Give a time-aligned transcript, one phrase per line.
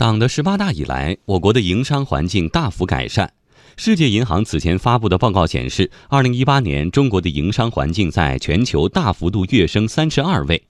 [0.00, 3.30] 党的十八大以来，我国的营商环境大幅改善。
[3.76, 10.62] 世界银行此前发布的报告显示，二零一八年中国的营商环境在全球大幅度跃升三十二位。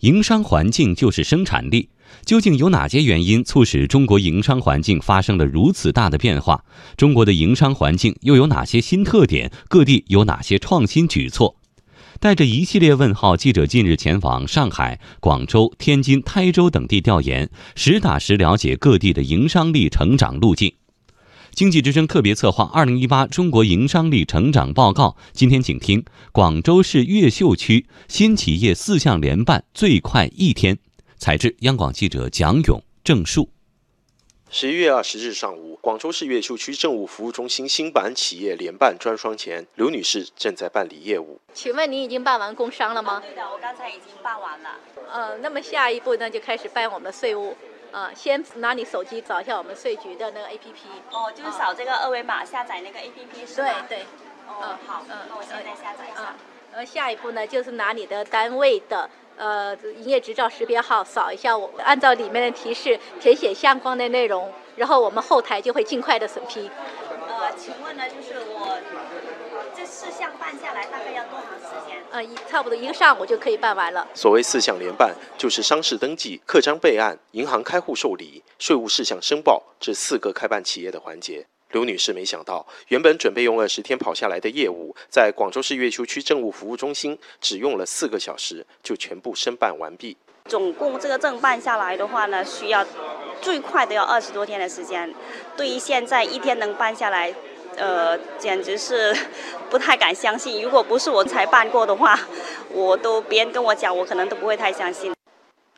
[0.00, 1.88] 营商环境就是生产力，
[2.24, 6.64] 究竟有哪些原因促使中国营商环境发生了如此大的变化？
[6.96, 9.52] 中国的营商环境又有哪些新特点？
[9.68, 11.54] 各地有哪些创新举措？
[12.22, 20.72] 带着一系列问号，记者近日前往上海、广州、天津、台州等地调研，实打实了解各地的营商力成长路径。
[21.52, 30.78] 经济之声特别策划《二零一八中国营商力成长报告》，今天请听广州市越秀区新企业四项联办最快一天。
[31.18, 33.50] 采制：央广记者蒋勇、郑树。
[34.54, 41.40] 十一月二十日上午，广州市越秀区政务服务中心新版企业联办专双前，刘女士正在办理业务。
[41.54, 43.22] 请问您已经办完工商了吗？
[43.26, 44.78] 对的，我刚才已经办完了。
[45.10, 47.56] 嗯，那么下一步呢，就开始办我们的税务。
[47.92, 50.84] 呃，先拿你手机找一下我们税局的那个 APP。
[51.10, 53.86] 哦，就是扫这个二维码下载那个 APP 是对吗？
[53.88, 54.02] 对。
[54.46, 56.36] 哦，好，嗯那我现在下载一下。
[56.74, 66.70] 呃，下一步呢，就是拿你的单位的呃营业执照识别号扫一下，我按照里面的提示填写相关的内容，然后我们后台就会尽快的审批。
[67.28, 68.78] 呃，请问呢，就是我
[69.76, 72.02] 这四项办下来大概要多长时间？
[72.10, 74.08] 呃，一差不多一个上午就可以办完了。
[74.14, 81.46] 所谓四项联办，就是商事登记、刻章备案、银行开户受理、税务事项申报这四个开办企业的环节。
[81.72, 90.16] 刘女士没想到，原本准备用二十天跑下来的业务，在广州市越秀区政务服务中心只用了四个小时就全部申办完毕。
[90.44, 92.86] 总共这个证办下来的话呢，需要
[93.40, 95.12] 最快都要二十多天的时间。
[95.56, 97.32] 对于现在一天能办下来，
[97.76, 99.16] 呃，简直是
[99.70, 100.62] 不太敢相信。
[100.62, 102.18] 如果不是我才办过的话，
[102.68, 105.14] 我都别人跟我讲，我可能都不会太相信。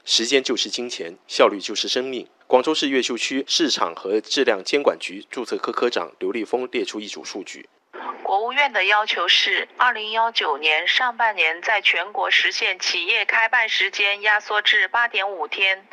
[0.04, 2.28] 时间就是金钱，效率就是生命。
[2.46, 7.68] 广州市越秀区市场和质量监管局注册科科长刘立峰列出一组数据。
[8.22, 15.86] 国务院的要求是，二零幺九年上半年在全国实现企业开办时间压缩至八点五天，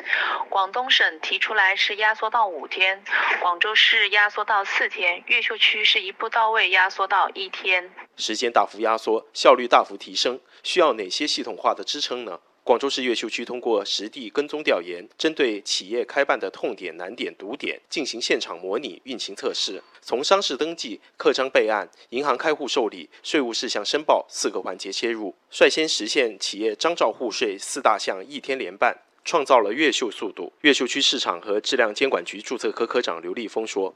[0.50, 3.02] 广东省提出来是压缩到五天，
[3.40, 7.90] 广州市压缩到四天，越秀区是一步到位压缩到一天。
[8.16, 12.40] 时间大幅压缩，效率大幅提升，需要哪些系统化的支撑呢？
[12.64, 30.52] 广州市越秀区通过实地跟踪调研，针对企业开办的痛点、难点、堵点进行现场模拟运行测试，从商事登记、刻章备案、银行开户受理、税务事项申报四个环节切入，率先实现企业张照户税四大项一天联办，创造了越秀速度。
[30.60, 33.92] 越秀区市场和质量监管局注册科科长刘立峰说：“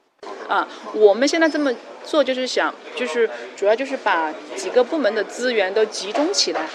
[0.48, 1.72] 啊，我们现在这么
[2.04, 6.68] 做就是想，就是主要就是把几个部门的资源都集中起来。”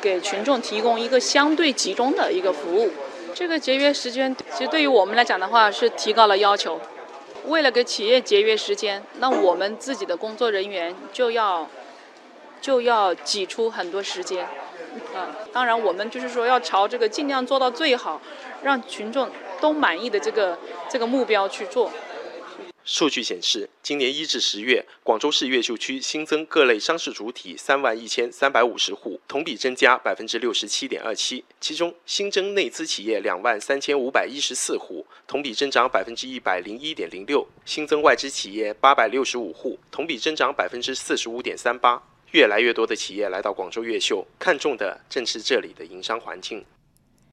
[0.00, 2.90] 给群众提供一个相对集中的一个服务，
[3.34, 6.80] 这个节约时间，其实对于我们来讲的话是提高了要求。
[7.46, 11.68] 为了给企业节约时间，那我们自己的工作人员就要
[12.60, 14.46] 就要挤出很多时间。
[15.14, 18.20] 啊，当然我们就是说要朝这个尽量做到最好，
[18.62, 19.28] 让群众
[19.60, 20.58] 都满意的这个
[20.88, 21.90] 这个目标去做。
[22.92, 31.44] 数据显示，今年一至十月，广州市越秀区新增各类商事主体三万一千三百五十户，同比增加百分之六十七点二七。
[31.60, 42.02] 其中，新增内资企业两万三千五百一十四户，同比增长百分之一百零一点零六；新增外资企业八百六十五户，同比增长百分之四十五点三八。
[42.32, 46.64] 越来越多的企业来到广州越秀，看中的正是这里的营商环境。